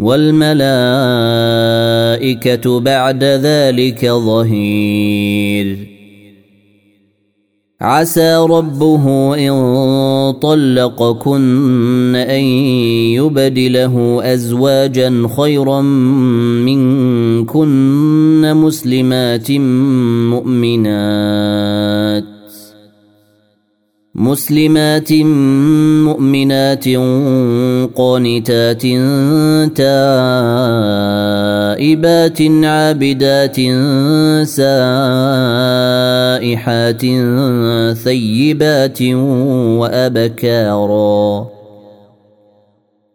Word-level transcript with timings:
والملائكة 0.00 0.60
بعد 2.80 3.24
ذلك 3.24 4.06
ظهير. 4.06 5.76
عسى 7.80 8.36
ربه 8.36 9.34
إن 9.34 9.52
طلقكن 10.32 12.16
أن 12.16 12.44
يبدله 13.14 14.20
أزواجا 14.34 15.28
خيرا 15.36 15.80
منكن 16.60 18.56
مسلمات 18.56 19.52
مؤمنات. 20.30 22.29
مسلمات 24.20 25.12
مؤمنات 26.04 26.84
قانتات 27.96 28.82
تائبات 31.80 32.42
عابدات 32.64 33.56
سائحات 34.46 35.80
ثيبات 38.04 39.02
وأبكارا 39.80 41.59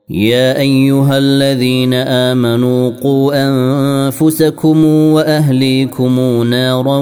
يا 0.10 0.60
أيها 0.60 1.18
الذين 1.18 1.94
آمنوا 1.94 2.90
قوا 2.90 3.34
أنفسكم 3.48 4.86
وأهليكم 4.86 6.44
نارا 6.44 6.98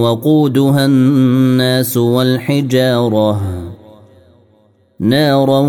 وقودها 0.00 0.84
الناس 0.84 1.96
والحجارة. 1.96 3.40
نارا 5.00 5.60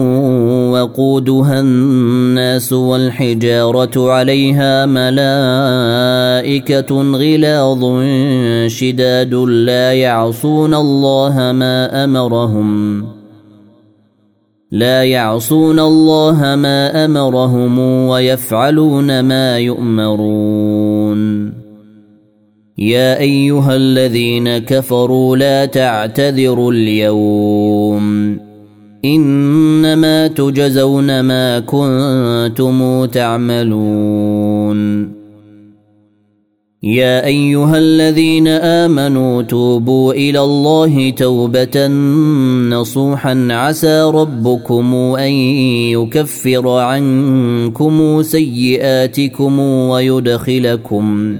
وقودها 0.72 1.60
الناس 1.60 2.74
والحجارة 2.74 4.12
عليها 4.12 4.86
ملائكة 4.86 6.36
غلاظ 7.02 7.84
شداد 8.68 9.34
لا 9.34 9.94
يعصون 9.94 10.74
الله 10.74 11.52
ما 11.52 12.04
أمرهم. 12.04 13.25
لا 14.76 15.04
يعصون 15.04 15.80
الله 15.80 16.56
ما 16.56 17.06
أمرهم 17.06 17.80
ويفعلون 17.80 19.20
ما 19.20 19.60
يؤمرون. 19.60 21.54
يا 22.78 23.20
أيها 23.20 23.76
الذين 23.76 24.58
كفروا 24.58 25.38
لا 25.38 25.66
تعتذروا 25.66 26.72
اليوم. 26.72 28.38
إنما 29.06 30.28
تجزون 30.28 31.20
ما 31.20 31.60
كنتم 31.60 33.06
تعملون. 33.06 34.36
يا 36.86 37.26
أيها 37.26 37.78
الذين 37.78 38.48
آمنوا 38.48 39.42
توبوا 39.42 40.14
إلى 40.14 40.40
الله 40.40 41.10
توبة 41.10 41.88
نصوحا. 42.70 43.48
عسى 43.52 44.02
ربكم 44.02 44.94
أن 44.96 45.32
يكفر 45.98 46.70
عنكم 46.70 48.22
سيئاتكم 48.22 49.60
ويدخلكم 49.60 51.38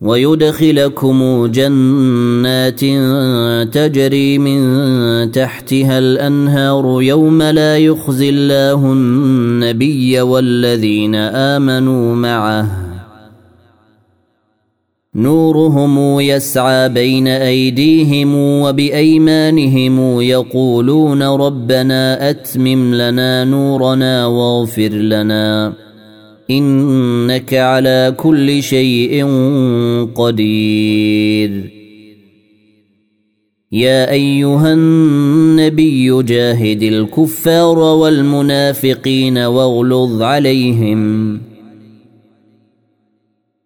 ويدخلكم 0.00 1.46
جنات 1.46 2.80
تجري 3.74 4.38
من 4.38 5.32
تحتها 5.32 5.98
الأنهار. 5.98 7.02
يوم 7.02 7.42
لا 7.42 7.78
يخزي 7.78 8.28
الله 8.28 8.92
النبي 8.92 10.20
والذين 10.20 11.14
آمنوا 11.14 12.14
معه. 12.14 12.85
نورهم 15.16 16.20
يسعى 16.20 16.88
بين 16.88 17.28
أيديهم 17.28 18.34
وبأيمانهم 18.34 20.20
يقولون 20.20 21.22
ربنا 21.22 22.30
أتمم 22.30 22.94
لنا 22.94 23.44
نورنا 23.44 24.26
واغفر 24.26 24.88
لنا. 24.88 25.72
إنك 26.50 27.54
على 27.54 28.14
كل 28.16 28.62
شيء 28.62 29.26
قدير. 30.14 31.70
يا 33.72 34.10
أيها 34.10 34.72
النبي 34.72 36.22
جاهد 36.22 36.82
الكفار 36.82 37.78
والمنافقين 37.78 39.38
واغلظ 39.38 40.22
عليهم. 40.22 41.55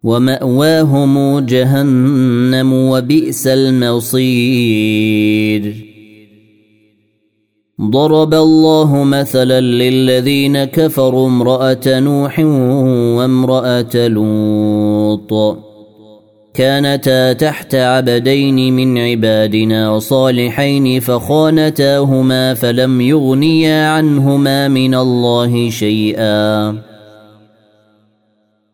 ومأواهم 0.03 1.39
جهنم 1.39 2.73
وبئس 2.73 3.47
المصير. 3.47 4.71
ضرب 7.81 8.33
الله 8.33 9.03
مثلا 9.03 9.61
للذين 9.61 10.63
كفروا 10.63 11.27
امرأة 11.27 11.81
نوح 11.87 12.39
وامرأة 13.17 14.07
لوط. 14.07 15.57
كانتا 16.53 17.33
تحت 17.33 17.75
عبدين 17.75 18.73
من 18.73 18.97
عبادنا 18.97 19.99
صالحين 19.99 20.99
فخانتاهما 20.99 22.53
فلم 22.53 23.01
يغنيا 23.01 23.87
عنهما 23.87 24.67
من 24.67 24.95
الله 24.95 25.69
شيئا. 25.69 26.90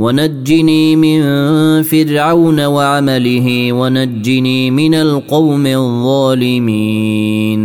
ونجني 0.00 0.96
من 0.96 1.22
فرعون 1.82 2.60
وعمله 2.60 3.72
ونجني 3.72 4.70
من 4.70 4.94
القوم 4.94 5.66
الظالمين. 5.66 7.60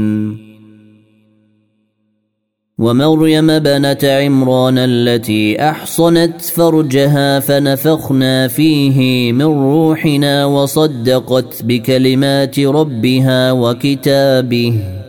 ومريم 2.80 3.60
بنت 3.60 4.06
عمران 4.06 4.78
التي 4.78 5.70
أحصنت 5.70 6.42
فرجها 6.42 7.40
فنفخنا 7.40 8.48
فيه 8.48 9.32
من 9.32 9.46
روحنا 9.46 10.46
وصدقت 10.46 11.64
بكلمات 11.64 12.60
ربها 12.60 13.52
وكتابه. 13.52 15.05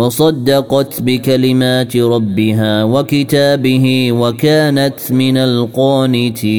وصدقت 0.00 1.02
بكلمات 1.02 1.96
ربها 1.96 2.84
وكتابه 2.84 4.12
وكانت 4.12 5.12
من 5.12 5.36
القانتين. 5.36 6.50